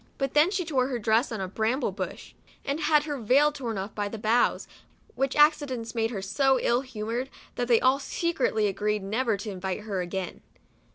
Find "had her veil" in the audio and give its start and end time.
2.79-3.51